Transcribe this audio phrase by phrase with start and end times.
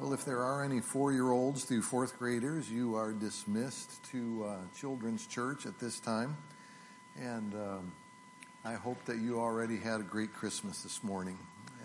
[0.00, 4.44] Well, if there are any four year olds through fourth graders, you are dismissed to
[4.46, 6.36] uh, Children's Church at this time.
[7.20, 7.92] And um,
[8.64, 11.36] I hope that you already had a great Christmas this morning.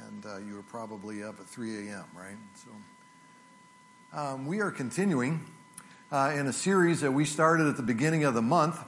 [0.05, 2.37] And uh, you were probably up at 3 a.m., right?
[2.53, 2.69] So
[4.15, 5.43] um, we are continuing
[6.11, 8.79] uh, in a series that we started at the beginning of the month.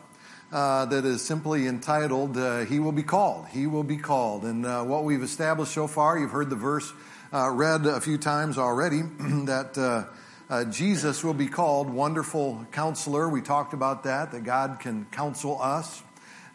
[0.51, 3.47] Uh, that is simply entitled uh, He Will Be Called.
[3.47, 4.43] He Will Be Called.
[4.43, 6.93] And uh, what we've established so far, you've heard the verse
[7.35, 10.05] uh, read a few times already that uh,
[10.49, 13.27] uh, Jesus will be called Wonderful Counselor.
[13.27, 16.01] We talked about that, that God can counsel us,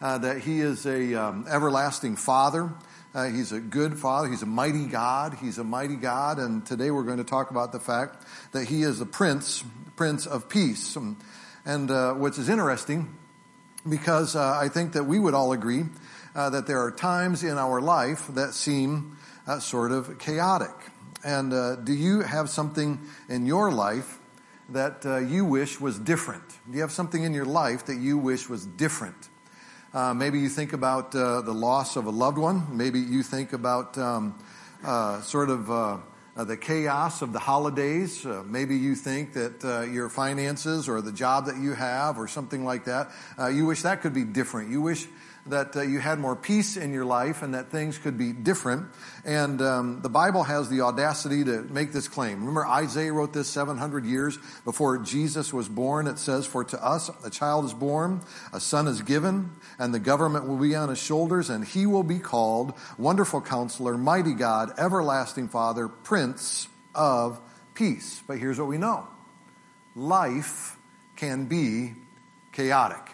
[0.00, 2.72] uh, that He is a um, everlasting Father.
[3.12, 4.28] Uh, he's a good Father.
[4.28, 5.36] He's a mighty God.
[5.38, 6.38] He's a mighty God.
[6.38, 9.62] And today we're going to talk about the fact that He is the Prince,
[9.96, 10.96] Prince of Peace.
[10.96, 11.16] And,
[11.66, 13.18] and uh, which is interesting
[13.86, 15.84] because I think that we would all agree
[16.34, 20.74] that there are times in our life that seem uh, sort of chaotic.
[21.24, 24.18] And uh, do you have something in your life
[24.70, 26.44] that uh, you wish was different?
[26.70, 29.28] Do you have something in your life that you wish was different?
[29.92, 32.76] Uh, maybe you think about uh, the loss of a loved one.
[32.76, 34.38] Maybe you think about um,
[34.84, 35.66] uh, sort of
[36.36, 38.24] the chaos of the holidays.
[38.46, 42.84] maybe you think that your finances or the job that you have or something like
[42.84, 43.10] that,
[43.52, 44.70] you wish that could be different.
[44.70, 45.06] You wish
[45.46, 48.86] that uh, you had more peace in your life and that things could be different.
[49.24, 52.40] And um, the Bible has the audacity to make this claim.
[52.40, 56.06] Remember, Isaiah wrote this 700 years before Jesus was born.
[56.06, 58.20] It says, For to us a child is born,
[58.52, 62.04] a son is given, and the government will be on his shoulders, and he will
[62.04, 67.40] be called Wonderful Counselor, Mighty God, Everlasting Father, Prince of
[67.74, 68.22] Peace.
[68.26, 69.08] But here's what we know
[69.94, 70.76] life
[71.16, 71.94] can be
[72.52, 73.09] chaotic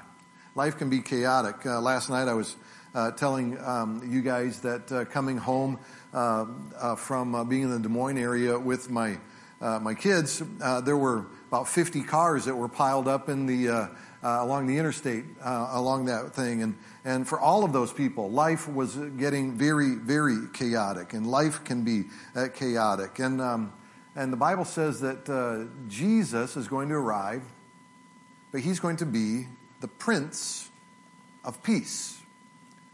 [0.57, 1.67] life can be chaotic.
[1.67, 2.57] Uh, last night I was
[2.95, 5.79] uh, telling um, you guys that uh, coming home
[6.15, 6.47] uh,
[6.81, 9.19] uh, from uh, being in the Des Moines area with my
[9.61, 10.43] my kids,
[10.85, 13.91] there were about 50 cars that were piled up in the
[14.23, 18.97] along the interstate along that thing, and and for all of those people, life was
[18.97, 22.05] getting very very chaotic, and life can be
[22.55, 23.73] chaotic, and um,
[24.15, 27.43] and the Bible says that Jesus is going to arrive,
[28.53, 29.47] but he's going to be
[29.81, 30.71] the Prince
[31.45, 32.19] of Peace.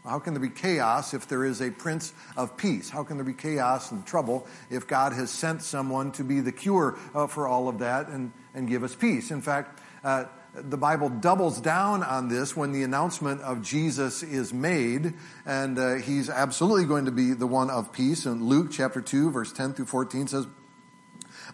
[0.03, 2.89] How can there be chaos if there is a Prince of Peace?
[2.89, 6.51] How can there be chaos and trouble if God has sent someone to be the
[6.51, 9.31] cure uh, for all of that and, and give us peace?
[9.31, 14.53] In fact, uh, the Bible doubles down on this when the announcement of Jesus is
[14.53, 15.13] made,
[15.45, 18.25] and uh, he's absolutely going to be the one of peace.
[18.25, 20.47] And Luke chapter 2, verse 10 through 14 says,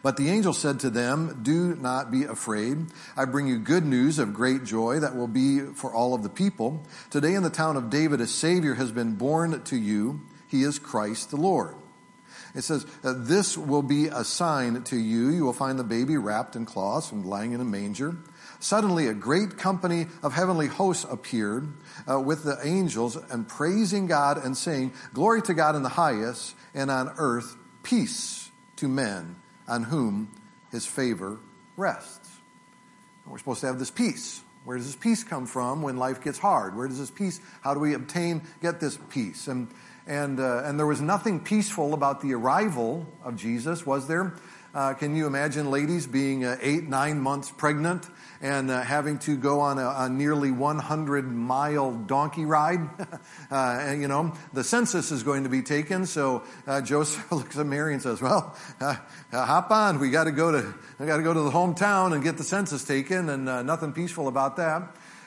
[0.02, 2.88] but the angel said to them, Do not be afraid.
[3.18, 6.30] I bring you good news of great joy that will be for all of the
[6.30, 6.86] people.
[7.10, 10.22] Today in the town of David, a Savior has been born to you.
[10.48, 11.76] He is Christ the Lord.
[12.56, 15.30] It says, This will be a sign to you.
[15.30, 18.16] You will find the baby wrapped in cloths and lying in a manger.
[18.62, 21.72] Suddenly, a great company of heavenly hosts appeared
[22.10, 26.56] uh, with the angels and praising God and saying, Glory to God in the highest,
[26.74, 29.36] and on earth, peace to men
[29.69, 30.30] on whom
[30.72, 31.40] his favor
[31.78, 32.30] rests.
[33.25, 34.41] we're supposed to have this peace.
[34.66, 36.75] Where does this peace come from when life gets hard?
[36.75, 39.47] Where does this peace, how do we obtain, get this peace?
[39.47, 39.69] And,
[40.06, 44.35] and, uh, and there was nothing peaceful about the arrival of Jesus, was there?
[44.74, 48.06] Uh, can you imagine ladies being uh, eight, nine months pregnant
[48.40, 52.81] and uh, having to go on a, a nearly 100 mile donkey ride?
[53.52, 57.57] Uh, and, you know, the census is going to be taken, so uh, Joseph looks
[57.57, 58.96] at Mary and says, "Well, uh,
[59.31, 59.97] hop on.
[60.00, 62.44] We got to go to we got to go to the hometown and get the
[62.44, 64.84] census taken, and nothing peaceful about that."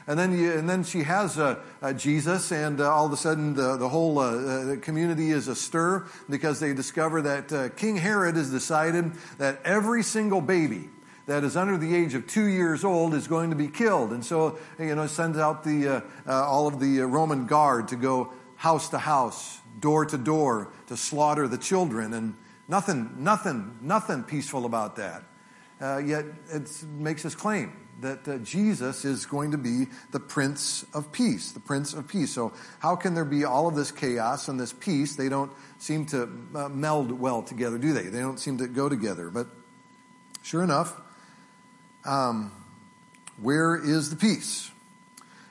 [0.07, 3.17] And then, you, and then she has uh, uh, Jesus, and uh, all of a
[3.17, 7.97] sudden the, the whole uh, uh, community is astir because they discover that uh, King
[7.97, 10.89] Herod has decided that every single baby
[11.27, 14.13] that is under the age of two years old is going to be killed.
[14.13, 18.89] And so, you know, sends out the, all of the Roman guard to go house
[18.89, 22.13] to house, door to door, to slaughter the children.
[22.13, 22.35] And
[22.67, 25.23] nothing, nothing, nothing peaceful about that.
[26.05, 27.73] yet it makes this claim
[28.03, 32.33] that uh, Jesus is going to be the Prince of Peace, the Prince of Peace.
[32.33, 35.17] So, how can there be all of this chaos and this peace?
[35.17, 38.03] They don't seem to uh, meld well together, do they?
[38.03, 39.31] They don't seem to go together.
[39.31, 39.47] But
[40.43, 41.01] sure enough,
[42.05, 42.53] um,
[43.41, 44.71] where is the peace?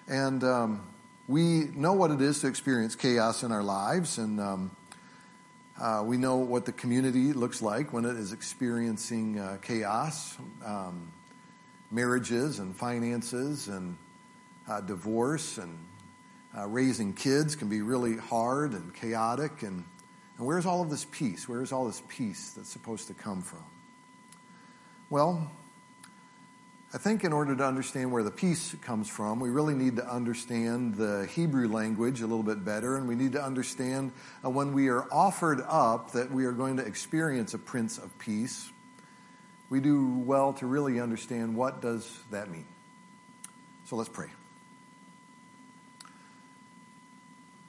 [0.08, 0.88] And um,
[1.28, 4.76] we know what it is to experience chaos in our lives, and um,
[5.80, 10.38] uh, we know what the community looks like when it is experiencing uh, chaos.
[10.66, 11.14] Um,
[11.92, 13.98] marriages and finances and
[14.68, 15.78] uh, divorce and
[16.58, 19.64] uh, raising kids can be really hard and chaotic.
[19.64, 19.84] And,
[20.38, 21.48] and where's all of this peace?
[21.48, 23.64] Where's all this peace that's supposed to come from?
[25.10, 25.52] Well,
[26.94, 30.10] I think in order to understand where the peace comes from, we really need to
[30.10, 34.12] understand the Hebrew language a little bit better, and we need to understand
[34.44, 38.18] uh, when we are offered up that we are going to experience a Prince of
[38.20, 38.72] Peace.
[39.72, 42.66] We do well to really understand what does that mean.
[43.86, 44.28] So let's pray.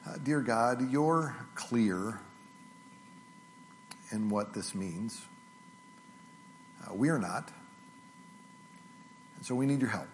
[0.05, 2.19] Uh, dear God, you're clear
[4.11, 5.25] in what this means.
[6.85, 7.53] Uh, we are not.
[9.37, 10.09] And so we need your help.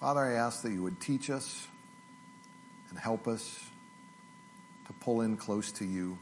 [0.00, 1.68] Father, I ask that you would teach us
[2.90, 3.64] and help us
[4.88, 6.18] to pull in close to you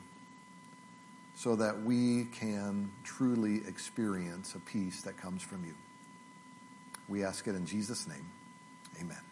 [1.41, 5.75] so that we can truly experience a peace that comes from you.
[7.09, 8.29] We ask it in Jesus' name.
[9.01, 9.23] Amen.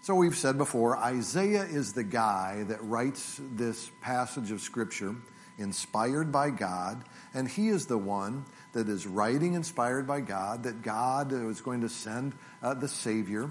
[0.00, 5.14] So we've said before, Isaiah is the guy that writes this passage of Scripture
[5.58, 10.82] inspired by God, and he is the one that is writing inspired by God, that
[10.82, 12.34] God was going to send
[12.64, 13.48] uh, the Savior.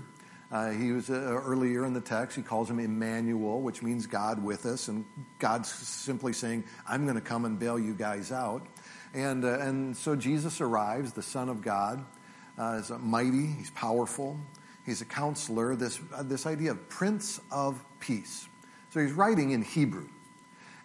[0.52, 4.44] Uh, he was uh, earlier in the text, he calls him Emmanuel, which means God
[4.44, 5.06] with us, and
[5.40, 8.66] God's simply saying, I'm going to come and bail you guys out.
[9.14, 12.04] And, uh, and so Jesus arrives, the Son of God,
[12.58, 14.38] uh, is mighty, he's powerful,
[14.86, 18.50] he's a counselor, this, uh, this idea of Prince of Peace.
[18.90, 20.10] So he's writing in Hebrew.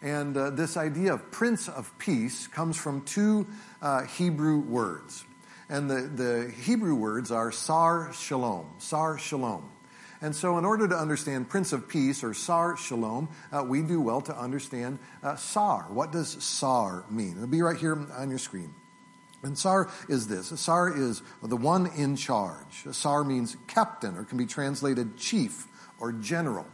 [0.00, 3.48] And uh, this idea of Prince of Peace comes from two
[4.16, 5.24] Hebrew words.
[5.68, 8.66] And the, the Hebrew words are Sar Shalom.
[8.78, 9.70] Sar Shalom.
[10.20, 14.00] And so, in order to understand Prince of Peace or Sar Shalom, uh, we do
[14.00, 15.86] well to understand uh, Sar.
[15.90, 17.32] What does Sar mean?
[17.32, 18.74] It'll be right here on your screen.
[19.42, 22.84] And Sar is this Sar is the one in charge.
[22.92, 25.66] Sar means captain, or can be translated chief
[25.98, 26.66] or general.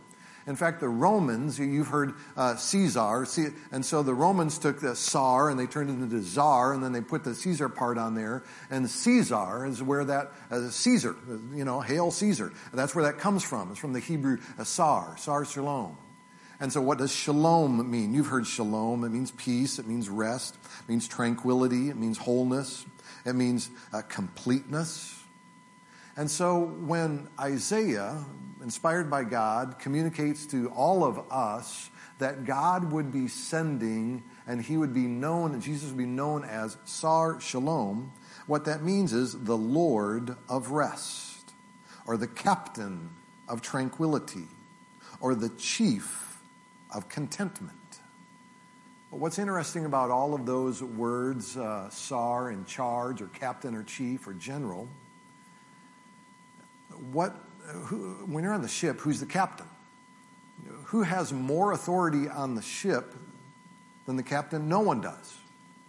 [0.47, 3.27] In fact, the Romans, you've heard uh, Caesar,
[3.71, 6.93] and so the Romans took the Tsar and they turned it into Czar, and then
[6.93, 8.43] they put the Caesar part on there.
[8.71, 11.15] And Caesar is where that, uh, Caesar,
[11.55, 12.53] you know, hail Caesar.
[12.73, 13.71] That's where that comes from.
[13.71, 15.97] It's from the Hebrew uh, Sar, Sar Shalom.
[16.61, 18.15] And so what does shalom mean?
[18.15, 19.03] You've heard shalom.
[19.03, 19.81] It means peace.
[19.81, 20.55] It means rest.
[20.55, 21.89] It means tranquility.
[21.89, 22.87] It means wholeness.
[23.27, 25.22] It means uh, completeness.
[26.17, 28.25] And so when Isaiah,
[28.63, 34.77] inspired by God, communicates to all of us that God would be sending and he
[34.77, 38.13] would be known, and Jesus would be known as Sar Shalom,
[38.47, 41.53] what that means is the Lord of rest,
[42.07, 43.11] or the captain
[43.49, 44.49] of tranquility,
[45.21, 46.43] or the chief
[46.95, 47.79] of contentment.
[49.11, 53.83] But what's interesting about all of those words, uh, Sar in charge, or captain, or
[53.83, 54.89] chief, or general,
[57.11, 59.67] what, who, when you're on the ship, who's the captain?
[60.87, 63.15] Who has more authority on the ship
[64.07, 64.69] than the captain?
[64.69, 65.37] No one does.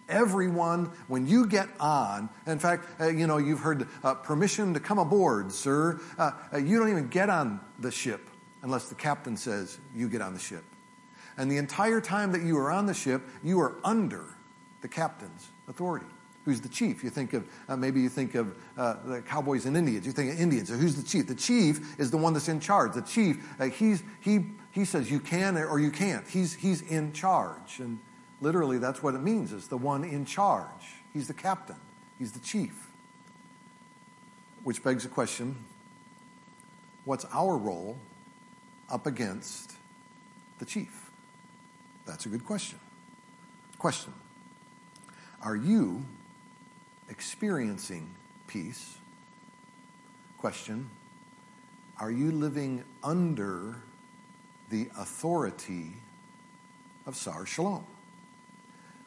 [0.09, 4.79] Everyone, when you get on, in fact, uh, you know, you've heard uh, permission to
[4.79, 5.99] come aboard, sir.
[6.17, 8.29] Uh, uh, you don't even get on the ship
[8.61, 10.63] unless the captain says you get on the ship.
[11.37, 14.25] And the entire time that you are on the ship, you are under
[14.81, 16.05] the captain's authority
[16.45, 17.03] who's the chief.
[17.03, 20.05] You think of, uh, maybe you think of uh, the cowboys and Indians.
[20.05, 20.69] You think of Indians.
[20.69, 21.27] So who's the chief?
[21.27, 22.93] The chief is the one that's in charge.
[22.93, 26.27] The chief, uh, he's, he, he says you can or you can't.
[26.27, 27.79] He's, he's in charge.
[27.79, 27.99] And
[28.41, 30.67] literally that's what it means, is the one in charge.
[31.13, 31.77] He's the captain.
[32.19, 32.89] He's the chief.
[34.63, 35.55] Which begs the question,
[37.05, 37.97] what's our role
[38.89, 39.73] up against
[40.59, 41.09] the chief?
[42.05, 42.79] That's a good question.
[43.77, 44.13] Question.
[45.41, 46.05] Are you
[47.13, 48.09] experiencing
[48.47, 48.97] peace.
[50.39, 50.89] Question
[51.99, 53.75] Are you living under
[54.71, 55.91] the authority
[57.05, 57.85] of Sar Shalom?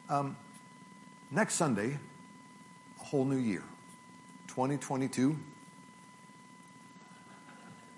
[0.09, 0.37] Um,
[1.31, 1.99] next Sunday,
[2.99, 3.63] a whole new year
[4.47, 5.37] 2022.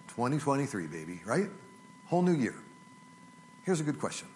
[0.07, 1.49] 2023, baby, right?
[2.07, 2.55] Whole new year.
[3.63, 4.27] Here's a good question.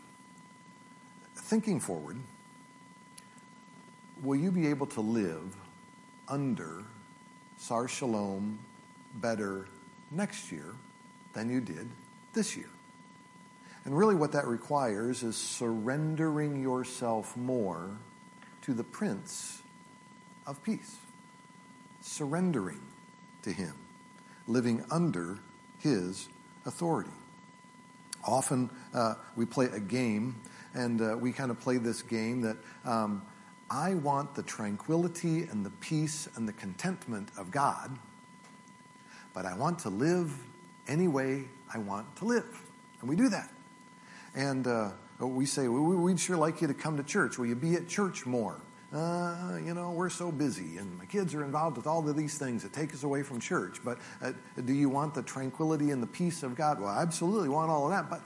[1.35, 2.17] Thinking forward,
[4.21, 5.57] will you be able to live
[6.33, 6.83] under
[7.57, 8.57] Sar Shalom
[9.13, 9.67] better
[10.09, 10.73] next year
[11.33, 11.87] than you did
[12.33, 12.69] this year?
[13.85, 17.91] And really, what that requires is surrendering yourself more
[18.63, 19.61] to the Prince
[20.47, 20.97] of Peace.
[22.01, 22.81] Surrendering
[23.43, 23.73] to Him,
[24.47, 25.37] living under
[25.79, 26.29] His
[26.65, 27.11] authority.
[28.25, 30.37] Often uh, we play a game,
[30.73, 33.21] and uh, we kind of play this game that um,
[33.69, 37.97] I want the tranquility and the peace and the contentment of God,
[39.33, 40.33] but I want to live
[40.87, 42.61] any way I want to live.
[43.01, 43.49] And we do that.
[44.35, 47.37] And uh, we say, We'd sure like you to come to church.
[47.37, 48.59] Will you be at church more?
[48.93, 52.37] uh, you know, we're so busy and my kids are involved with all of these
[52.37, 53.79] things that take us away from church.
[53.83, 56.79] But uh, do you want the tranquility and the peace of God?
[56.79, 58.09] Well, I absolutely want all of that.
[58.09, 58.21] But,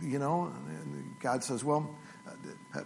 [0.00, 0.52] you know,
[1.18, 1.92] God says, well,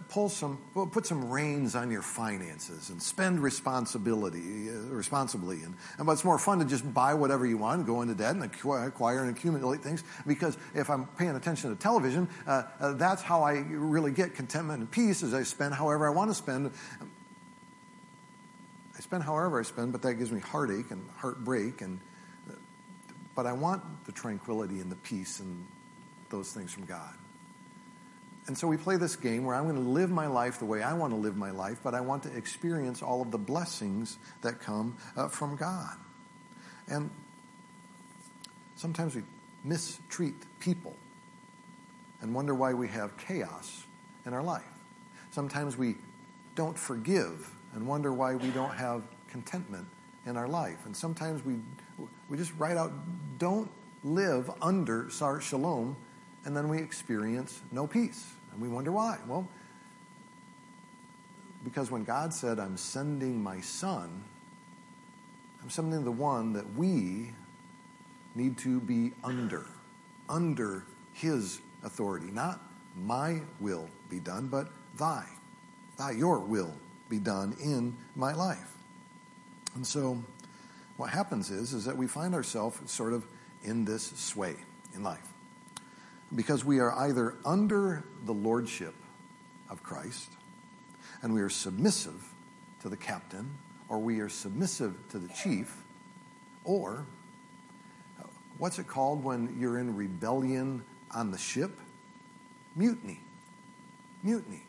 [0.09, 5.57] pull some, well, put some reins on your finances and spend responsibility, uh, responsibly.
[5.63, 8.35] And, and, but it's more fun to just buy whatever you want go into debt
[8.35, 10.03] and acquire and accumulate things.
[10.25, 14.79] Because if I'm paying attention to television, uh, uh, that's how I really get contentment
[14.79, 15.23] and peace.
[15.23, 16.71] As I spend however I want to spend.
[18.97, 21.81] I spend however I spend, but that gives me heartache and heartbreak.
[21.81, 21.99] And
[23.35, 25.67] but I want the tranquility and the peace and
[26.29, 27.13] those things from God.
[28.47, 30.83] And so we play this game where I'm going to live my life the way
[30.83, 34.17] I want to live my life, but I want to experience all of the blessings
[34.41, 35.95] that come uh, from God.
[36.87, 37.09] And
[38.75, 39.23] sometimes we
[39.63, 40.95] mistreat people
[42.21, 43.85] and wonder why we have chaos
[44.25, 44.63] in our life.
[45.31, 45.95] Sometimes we
[46.53, 49.87] don't forgive and wonder why we don't have contentment
[50.25, 50.85] in our life.
[50.85, 51.55] And sometimes we,
[52.29, 52.93] we just write out,
[53.39, 53.69] don't
[54.03, 55.97] live under Sar Shalom
[56.45, 58.33] and then we experience no peace.
[58.53, 59.17] And we wonder why.
[59.27, 59.47] Well,
[61.63, 64.23] because when God said, I'm sending my son,
[65.61, 67.31] I'm sending the one that we
[68.35, 69.65] need to be under,
[70.29, 72.27] under his authority.
[72.31, 72.61] Not
[72.95, 75.25] my will be done, but thy,
[75.97, 76.73] thy, your will
[77.09, 78.73] be done in my life.
[79.73, 80.23] And so
[80.97, 83.25] what happens is, is that we find ourselves sort of
[83.63, 84.55] in this sway
[84.93, 85.34] in life
[86.33, 88.95] because we are either under the lordship
[89.69, 90.31] of Christ
[91.21, 92.23] and we are submissive
[92.81, 93.49] to the captain,
[93.89, 95.83] or we are submissive to the chief,
[96.63, 97.05] or
[98.57, 101.79] what's it called when you're in rebellion on the ship?
[102.75, 103.19] Mutiny.
[104.23, 104.61] Mutiny.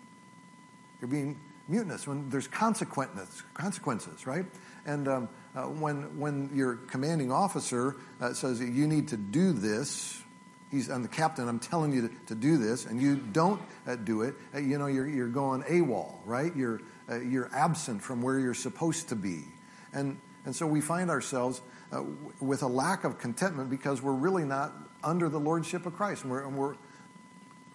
[1.00, 4.46] You're being mutinous when there's consequences, consequences right?
[4.86, 10.22] And um, uh, when, when your commanding officer uh, says you need to do this,
[10.70, 11.48] he's I'm the captain.
[11.48, 14.34] I'm telling you to, to do this, and you don't uh, do it.
[14.54, 16.54] Uh, you know, you're you're going AWOL, right?
[16.56, 19.44] You're uh, you're absent from where you're supposed to be,
[19.92, 21.60] and and so we find ourselves
[21.92, 24.72] uh, w- with a lack of contentment because we're really not
[25.04, 26.74] under the lordship of Christ, and we're, and we're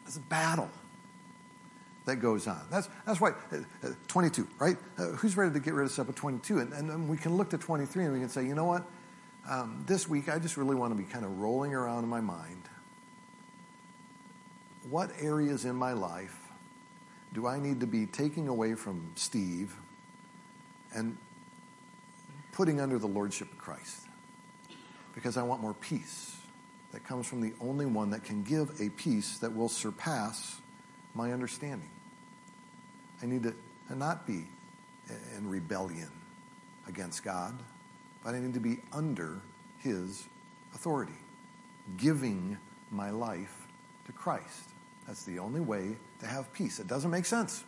[0.06, 0.70] it's a battle
[2.06, 2.62] that goes on.
[2.70, 4.76] That's that's why uh, uh, 22, right?
[5.18, 6.60] who's ready to get rid of stuff at 22?
[6.60, 8.86] And, and, and we can look to 23 and we can say, you know what?
[9.50, 12.22] Um, this week, I just really want to be kind of rolling around in my
[12.22, 12.70] mind
[14.90, 16.38] what areas in my life
[17.34, 19.74] do I need to be taking away from Steve
[20.94, 21.18] and
[22.52, 24.08] putting under the lordship of Christ?
[25.14, 26.36] Because I want more peace
[26.92, 30.60] that comes from the only one that can give a peace that will surpass
[31.14, 31.90] my understanding.
[33.22, 33.54] I need to
[33.96, 34.46] not be
[35.38, 36.12] in rebellion
[36.88, 37.58] against God,
[38.24, 39.42] but I need to be under
[39.80, 40.28] His
[40.74, 41.14] authority,
[41.98, 42.58] giving
[42.90, 43.68] my life
[44.06, 44.71] to Christ.
[45.08, 46.80] That's the only way to have peace.
[46.80, 47.64] It doesn't make sense.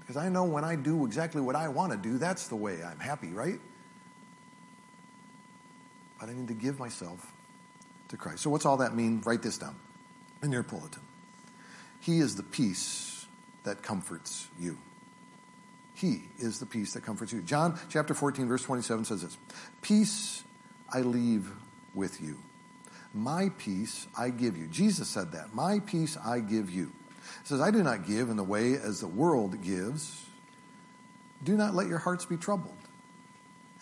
[0.00, 2.82] Because I know when I do exactly what I want to do, that's the way
[2.82, 3.58] I'm happy, right?
[6.20, 7.32] But I need to give myself
[8.08, 8.42] to Christ.
[8.42, 9.20] So, what's all that mean?
[9.24, 9.76] Write this down
[10.42, 11.02] in your bulletin.
[12.00, 13.26] He is the peace
[13.64, 14.78] that comforts you.
[15.94, 17.42] He is the peace that comforts you.
[17.42, 19.36] John chapter 14, verse 27 says this
[19.82, 20.44] Peace
[20.92, 21.50] I leave
[21.94, 22.38] with you.
[23.16, 24.66] My peace I give you.
[24.66, 25.54] Jesus said that.
[25.54, 26.92] My peace I give you.
[27.42, 30.26] He says, I do not give in the way as the world gives.
[31.42, 32.76] Do not let your hearts be troubled,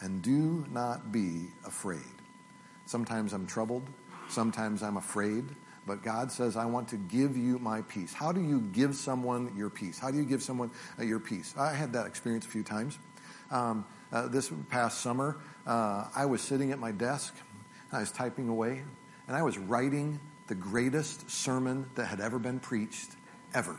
[0.00, 2.00] and do not be afraid.
[2.86, 3.88] Sometimes I'm troubled,
[4.28, 5.44] sometimes I'm afraid,
[5.86, 8.12] but God says, I want to give you my peace.
[8.12, 9.98] How do you give someone your peace?
[9.98, 11.54] How do you give someone uh, your peace?
[11.58, 12.98] I had that experience a few times.
[13.50, 17.34] Um, uh, this past summer, uh, I was sitting at my desk,
[17.92, 18.82] I was typing away,
[19.26, 23.10] and I was writing the greatest sermon that had ever been preached,
[23.54, 23.78] ever.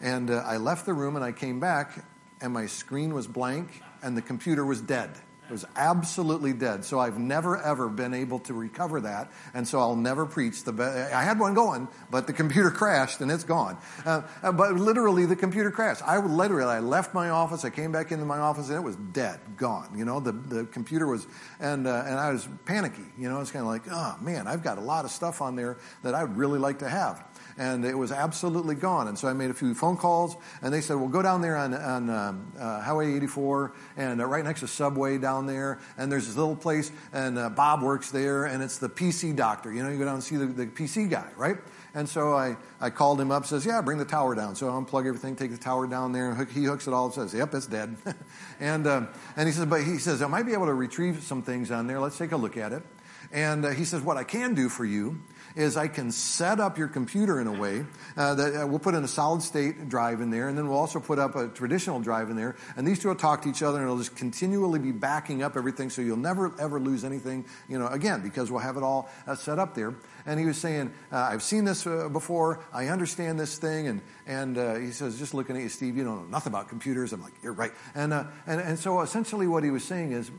[0.00, 2.04] And uh, I left the room and I came back,
[2.40, 5.10] and my screen was blank, and the computer was dead.
[5.48, 6.84] It was absolutely dead.
[6.84, 11.10] So I've never ever been able to recover that, and so I'll never preach the.
[11.14, 13.78] I had one going, but the computer crashed and it's gone.
[14.04, 16.02] Uh, uh, but literally, the computer crashed.
[16.06, 17.64] I literally I left my office.
[17.64, 19.96] I came back into my office and it was dead, gone.
[19.96, 21.26] You know, the the computer was,
[21.60, 23.06] and uh, and I was panicky.
[23.16, 25.56] You know, it's kind of like, oh man, I've got a lot of stuff on
[25.56, 27.24] there that I'd really like to have
[27.58, 29.08] and it was absolutely gone.
[29.08, 31.56] And so I made a few phone calls, and they said, "Well, go down there
[31.56, 36.10] on, on um, uh, Highway 84, and uh, right next to Subway down there, and
[36.10, 39.72] there's this little place, and uh, Bob works there, and it's the PC doctor.
[39.72, 41.58] You know, you go down and see the, the PC guy, right?"
[41.94, 44.54] And so I, I called him up, says, yeah, bring the tower down.
[44.54, 47.06] So I unplug everything, take the tower down there, and hook, he hooks it all
[47.06, 47.96] and says, yep, it's dead.
[48.60, 51.42] and, um, and he says, but he says, I might be able to retrieve some
[51.42, 51.98] things on there.
[51.98, 52.82] Let's take a look at it.
[53.32, 55.18] And uh, he says, what I can do for you
[55.56, 57.84] is I can set up your computer in a way
[58.16, 60.78] uh, that uh, we'll put in a solid state drive in there, and then we'll
[60.78, 63.62] also put up a traditional drive in there, and these two will talk to each
[63.62, 67.44] other, and it'll just continually be backing up everything, so you'll never ever lose anything,
[67.68, 69.94] you know, again, because we'll have it all uh, set up there.
[70.26, 74.00] And he was saying, uh, I've seen this uh, before, I understand this thing, and,
[74.26, 77.12] and uh, he says, just looking at you, Steve, you don't know nothing about computers.
[77.12, 77.72] I'm like, you're right.
[77.96, 80.30] And, and, and so essentially what he was saying is,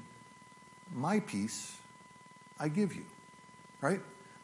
[0.94, 1.76] my peace
[2.60, 3.06] I give you,
[3.82, 4.02] right?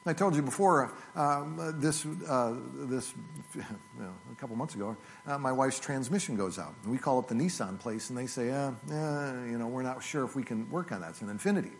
[0.07, 3.11] I told you before, um, this, uh, this
[3.55, 3.63] you
[3.97, 4.95] know, a couple months ago,
[5.25, 6.75] uh, my wife's transmission goes out.
[6.83, 10.03] And we call up the Nissan place and they say, uh, you know, we're not
[10.03, 11.09] sure if we can work on that.
[11.11, 11.71] It's an Infiniti.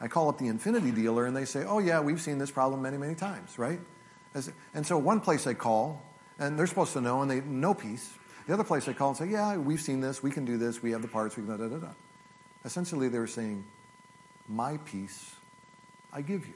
[0.00, 2.80] I call up the Infiniti dealer and they say, oh, yeah, we've seen this problem
[2.80, 3.80] many, many times, right?
[4.72, 6.02] And so one place I call,
[6.38, 8.12] and they're supposed to know, and they no peace.
[8.46, 10.82] The other place I call and say, yeah, we've seen this, we can do this,
[10.82, 11.92] we have the parts, we can da da da da.
[12.64, 13.64] Essentially, they were saying,
[14.48, 15.35] my peace
[16.12, 16.54] I give you.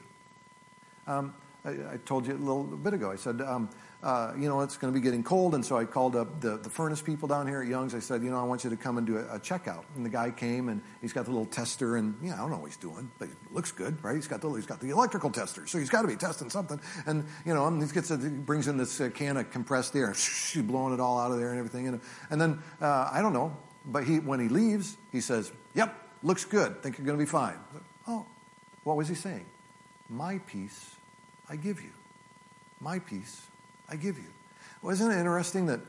[1.07, 3.11] Um, I, I, told you a little bit ago.
[3.11, 3.69] I said, um,
[4.01, 6.57] uh, you know, it's going to be getting cold, and so I called up the,
[6.57, 7.93] the furnace people down here at Young's.
[7.93, 9.83] I said, you know, I want you to come and do a, a checkout.
[9.95, 12.57] And the guy came, and he's got the little tester, and yeah, I don't know
[12.57, 14.15] what he's doing, but he looks good, right?
[14.15, 16.79] He's got the he's got the electrical tester, so he's got to be testing something.
[17.05, 19.95] And you know, and he gets a, he brings in this uh, can of compressed
[19.95, 21.87] air, she's blowing it all out of there and everything.
[21.87, 23.55] And, and then uh, I don't know,
[23.85, 26.81] but he when he leaves, he says, "Yep, looks good.
[26.81, 27.59] Think you're going to be fine."
[28.07, 28.25] Oh,
[28.83, 29.45] what was he saying?
[30.09, 30.95] My peace
[31.49, 31.91] I give you.
[32.79, 33.45] My peace
[33.89, 34.27] I give you.
[34.81, 35.81] Well, isn't it interesting that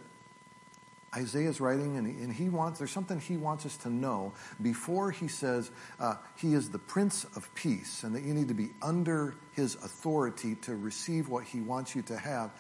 [1.14, 5.10] Isaiah's writing and he, and he wants, there's something he wants us to know before
[5.10, 5.70] he says
[6.00, 9.74] uh, he is the Prince of Peace and that you need to be under his
[9.76, 12.50] authority to receive what he wants you to have.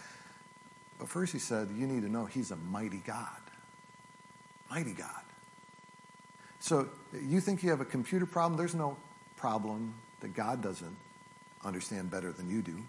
[0.98, 3.26] But first he said, you need to know he's a mighty God.
[4.70, 5.08] Mighty God.
[6.60, 8.58] So you think you have a computer problem?
[8.58, 8.96] There's no
[9.36, 10.96] problem that God doesn't
[11.64, 12.82] understand better than you do.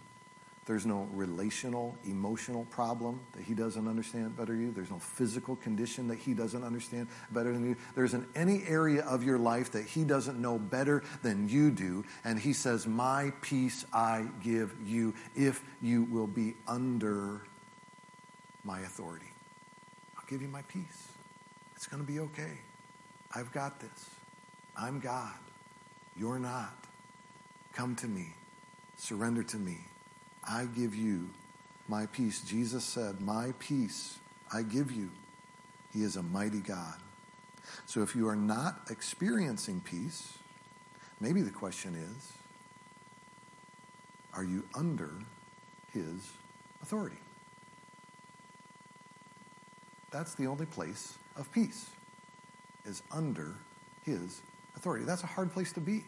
[0.66, 4.72] There's no relational, emotional problem that he doesn't understand better than you.
[4.72, 7.76] There's no physical condition that he doesn't understand better than you.
[7.96, 12.06] There isn't any area of your life that he doesn't know better than you do.
[12.24, 17.42] And he says, My peace I give you if you will be under
[18.64, 19.26] my authority.
[20.18, 21.10] I'll give you my peace.
[21.76, 22.58] It's going to be okay.
[23.36, 24.10] I've got this.
[24.78, 25.34] I'm God.
[26.16, 26.74] You're not.
[27.74, 28.34] Come to me.
[28.98, 29.80] Surrender to me.
[30.48, 31.30] I give you
[31.88, 32.42] my peace.
[32.42, 34.20] Jesus said, My peace
[34.54, 35.10] I give you.
[35.92, 36.96] He is a mighty God.
[37.86, 40.38] So if you are not experiencing peace,
[41.20, 42.34] maybe the question is
[44.36, 45.12] are you under
[45.92, 46.32] his
[46.82, 47.18] authority?
[50.12, 51.90] That's the only place of peace,
[52.86, 53.56] is under
[54.04, 54.42] his
[54.76, 55.06] authority.
[55.06, 56.04] That's a hard place to be.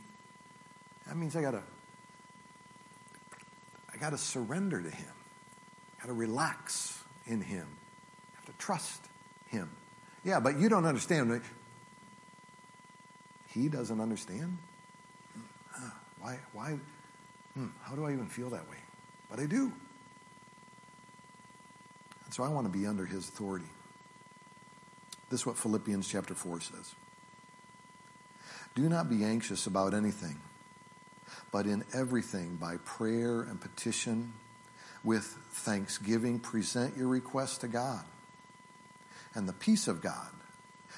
[1.08, 1.64] That means I got to
[3.96, 5.14] I got to surrender to Him.
[5.98, 7.66] I got to relax in Him.
[8.34, 9.02] I have to trust
[9.48, 9.70] Him.
[10.24, 11.42] Yeah, but you don't understand.
[13.48, 14.58] He doesn't understand?
[16.20, 16.40] Why?
[16.54, 16.80] Why?
[17.54, 18.78] Hmm, how do I even feel that way?
[19.30, 19.72] But I do.
[22.26, 23.70] And so I want to be under His authority.
[25.30, 26.96] This is what Philippians chapter 4 says.
[28.76, 30.42] Do not be anxious about anything
[31.52, 34.34] but in everything by prayer and petition
[35.04, 38.04] with thanksgiving present your requests to God.
[39.34, 40.32] And the peace of God,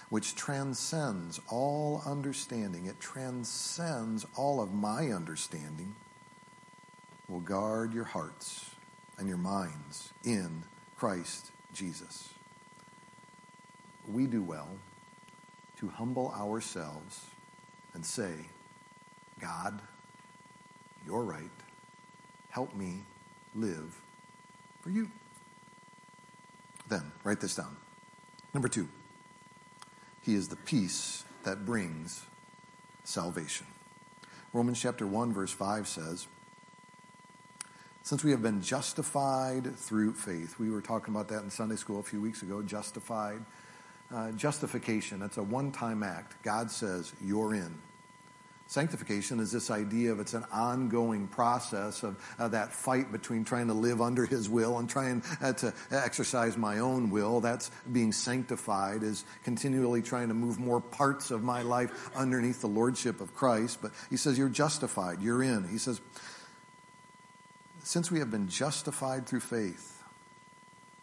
[0.10, 5.96] which transcends all understanding, it transcends all of my understanding,
[7.28, 8.72] will guard your hearts
[9.18, 10.64] and your minds in
[10.96, 12.30] Christ Jesus.
[14.08, 14.70] We do well
[15.80, 17.26] to humble ourselves
[17.94, 18.34] and say,
[19.40, 19.82] God,
[21.08, 21.50] you're right.
[22.50, 23.06] Help me
[23.56, 24.00] live
[24.82, 25.10] for you.
[26.90, 27.78] Then, write this down.
[28.54, 28.90] Number two,
[30.22, 32.26] He is the peace that brings
[33.04, 33.68] salvation.
[34.54, 36.28] Romans chapter 1, verse 5 says,
[38.04, 42.00] Since we have been justified through faith, we were talking about that in Sunday school
[42.00, 43.46] a few weeks ago, justified.
[44.14, 46.42] Uh, justification, that's a one time act.
[46.42, 47.78] God says, You're in.
[48.68, 53.68] Sanctification is this idea of it's an ongoing process of uh, that fight between trying
[53.68, 57.40] to live under His will and trying uh, to exercise my own will.
[57.40, 62.68] That's being sanctified, is continually trying to move more parts of my life underneath the
[62.68, 63.82] Lordship of Christ.
[63.82, 65.68] But He says, You're justified, you're in.
[65.68, 66.02] He says,
[67.88, 70.04] since we have been justified through faith,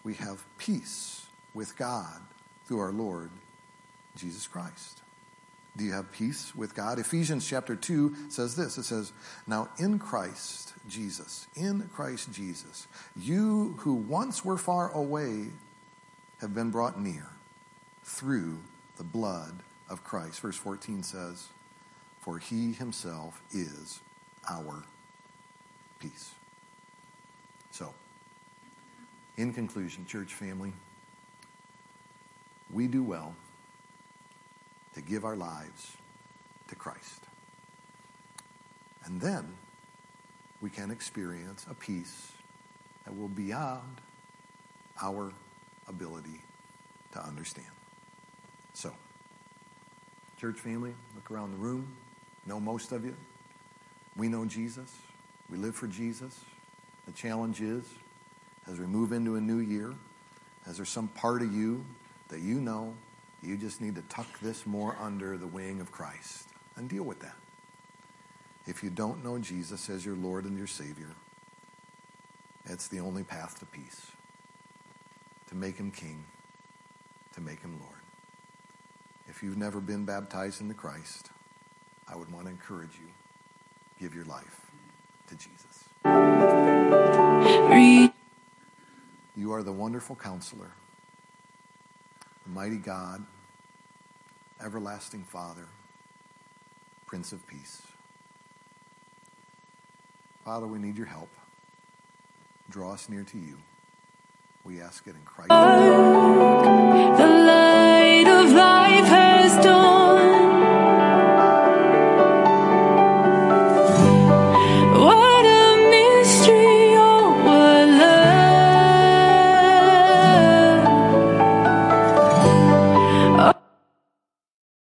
[0.03, 2.20] we have peace with God
[2.66, 3.31] through our Lord
[4.16, 5.00] Jesus Christ.
[5.76, 6.98] Do you have peace with God?
[6.98, 9.12] Ephesians chapter 2 says this it says,
[9.46, 15.46] Now in Christ Jesus, in Christ Jesus, you who once were far away
[16.40, 17.26] have been brought near
[18.04, 18.58] through
[18.96, 20.40] the blood of Christ.
[20.40, 21.48] Verse 14 says,
[22.20, 24.00] For he himself is
[24.48, 24.84] our
[25.98, 26.32] peace.
[27.72, 27.92] So,
[29.37, 30.72] in conclusion, church family,
[32.72, 33.34] we do well
[34.94, 35.96] to give our lives
[36.68, 37.24] to Christ.
[39.04, 39.54] And then
[40.61, 42.33] we can experience a peace
[43.04, 44.00] that will be beyond
[45.02, 45.33] our
[45.88, 46.40] ability
[47.12, 47.66] to understand.
[48.72, 48.92] So,
[50.40, 51.96] church family, look around the room.
[52.46, 53.14] Know most of you.
[54.16, 54.94] We know Jesus.
[55.50, 56.40] We live for Jesus.
[57.07, 57.85] The challenge is,
[58.66, 59.92] as we move into a new year,
[60.66, 61.85] is there some part of you
[62.28, 62.94] that you know
[63.44, 67.20] you just need to tuck this more under the wing of Christ and deal with
[67.20, 67.37] that.
[68.66, 71.11] If you don't know Jesus as your Lord and your Savior,
[72.64, 74.11] it's the only path to peace.
[75.48, 76.24] To make him king,
[77.35, 78.00] to make him Lord.
[79.28, 81.30] If you've never been baptized into Christ,
[82.09, 83.09] I would want to encourage you
[84.00, 84.70] give your life
[85.28, 85.85] to Jesus.
[87.70, 88.12] Read.
[89.37, 90.70] You are the wonderful counselor,
[92.44, 93.24] the mighty God,
[94.64, 95.68] everlasting Father,
[97.07, 97.83] Prince of Peace.
[100.42, 101.29] Father, we need your help.
[102.70, 103.59] Draw us near to you.
[104.64, 105.50] We ask it in Christ's
[107.18, 107.43] name.